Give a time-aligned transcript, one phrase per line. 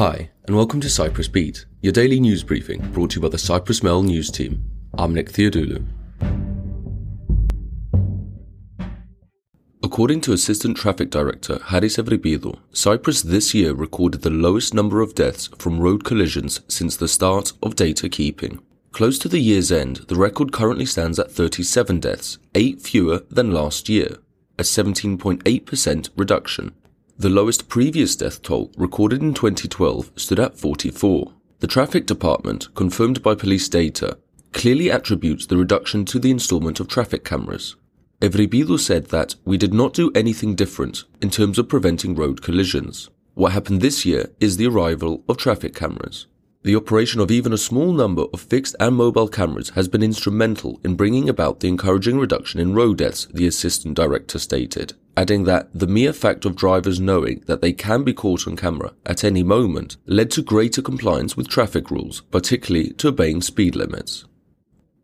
[0.00, 3.36] Hi, and welcome to Cyprus Beat, your daily news briefing brought to you by the
[3.36, 4.64] Cyprus Mail news team.
[4.94, 5.84] I'm Nick Theodoulou.
[9.84, 15.14] According to Assistant Traffic Director Haris Evripidou, Cyprus this year recorded the lowest number of
[15.14, 18.58] deaths from road collisions since the start of data keeping.
[18.92, 23.52] Close to the year's end, the record currently stands at 37 deaths, 8 fewer than
[23.52, 24.16] last year,
[24.58, 26.72] a 17.8% reduction.
[27.20, 31.30] The lowest previous death toll recorded in 2012 stood at 44.
[31.58, 34.16] The traffic department, confirmed by police data,
[34.54, 37.76] clearly attributes the reduction to the installment of traffic cameras.
[38.22, 43.10] Evripidou said that we did not do anything different in terms of preventing road collisions.
[43.34, 46.26] What happened this year is the arrival of traffic cameras.
[46.62, 50.78] The operation of even a small number of fixed and mobile cameras has been instrumental
[50.84, 55.70] in bringing about the encouraging reduction in road deaths, the assistant director stated, adding that
[55.72, 59.42] the mere fact of drivers knowing that they can be caught on camera at any
[59.42, 64.26] moment led to greater compliance with traffic rules, particularly to obeying speed limits.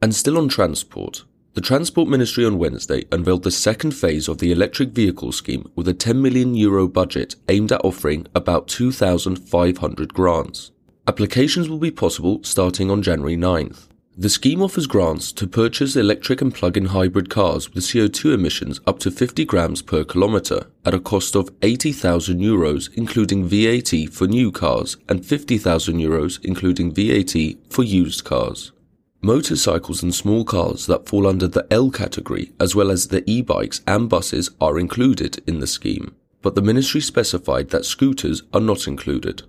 [0.02, 4.52] And still on transport, the Transport Ministry on Wednesday unveiled the second phase of the
[4.52, 10.70] electric vehicle scheme with a 10 million euro budget aimed at offering about 2,500 grants.
[11.08, 13.86] Applications will be possible starting on January 9th.
[14.18, 18.98] The scheme offers grants to purchase electric and plug-in hybrid cars with CO2 emissions up
[19.00, 24.50] to 50 grams per kilometre at a cost of 80,000 euros including VAT for new
[24.50, 28.72] cars and 50,000 euros including VAT for used cars.
[29.20, 33.80] Motorcycles and small cars that fall under the L category as well as the e-bikes
[33.86, 38.88] and buses are included in the scheme, but the ministry specified that scooters are not
[38.88, 39.44] included.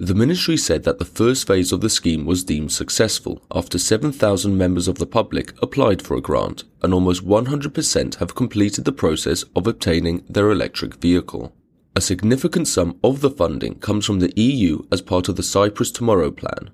[0.00, 4.56] The ministry said that the first phase of the scheme was deemed successful after 7,000
[4.56, 9.44] members of the public applied for a grant and almost 100% have completed the process
[9.56, 11.52] of obtaining their electric vehicle.
[11.96, 15.90] A significant sum of the funding comes from the EU as part of the Cyprus
[15.90, 16.70] Tomorrow Plan.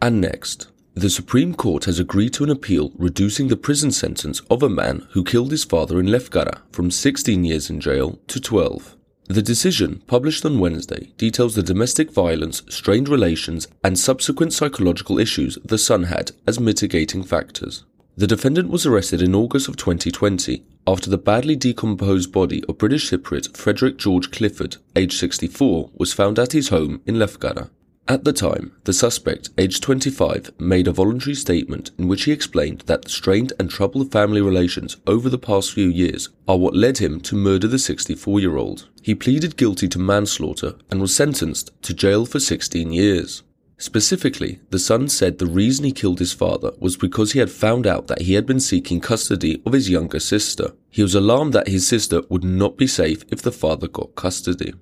[0.00, 4.62] And next, the Supreme Court has agreed to an appeal reducing the prison sentence of
[4.62, 8.96] a man who killed his father in Lefkara from 16 years in jail to 12.
[9.32, 15.56] The decision, published on Wednesday, details the domestic violence, strained relations, and subsequent psychological issues
[15.64, 17.84] the son had as mitigating factors.
[18.14, 23.10] The defendant was arrested in August of 2020 after the badly decomposed body of British
[23.10, 27.70] Cypriot Frederick George Clifford, aged 64, was found at his home in Lefkara.
[28.08, 32.80] At the time, the suspect, aged 25, made a voluntary statement in which he explained
[32.86, 36.98] that the strained and troubled family relations over the past few years are what led
[36.98, 38.88] him to murder the 64 year old.
[39.02, 43.44] He pleaded guilty to manslaughter and was sentenced to jail for 16 years.
[43.78, 47.86] Specifically, the son said the reason he killed his father was because he had found
[47.86, 50.72] out that he had been seeking custody of his younger sister.
[50.90, 54.72] He was alarmed that his sister would not be safe if the father got custody.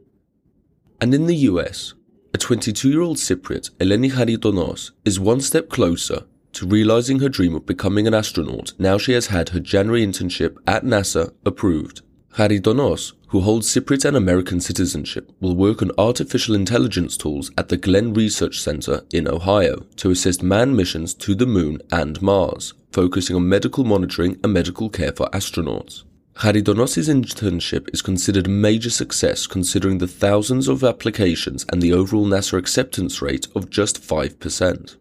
[1.00, 1.94] And in the US,
[2.32, 7.54] a 22 year old Cypriot, Eleni Charidonos, is one step closer to realizing her dream
[7.54, 12.02] of becoming an astronaut now she has had her January internship at NASA approved.
[12.34, 17.76] Charidonos, who holds Cypriot and American citizenship, will work on artificial intelligence tools at the
[17.76, 23.34] Glenn Research Center in Ohio to assist manned missions to the moon and Mars, focusing
[23.34, 26.04] on medical monitoring and medical care for astronauts.
[26.40, 32.24] Charidonos' internship is considered a major success considering the thousands of applications and the overall
[32.24, 34.96] NASA acceptance rate of just 5%.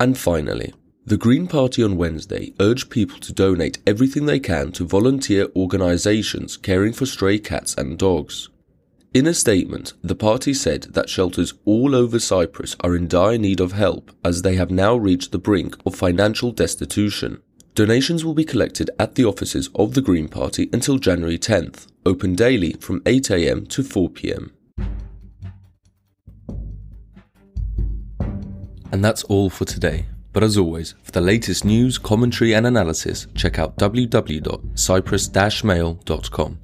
[0.00, 0.74] And finally,
[1.06, 6.56] the Green Party on Wednesday urged people to donate everything they can to volunteer organisations
[6.56, 8.48] caring for stray cats and dogs.
[9.14, 13.60] In a statement, the party said that shelters all over Cyprus are in dire need
[13.60, 17.40] of help as they have now reached the brink of financial destitution.
[17.80, 22.34] Donations will be collected at the offices of the Green Party until January 10th, open
[22.34, 24.50] daily from 8am to 4pm.
[28.92, 30.04] And that's all for today.
[30.34, 36.58] But as always, for the latest news, commentary, and analysis, check out www.cyprus-mail.com.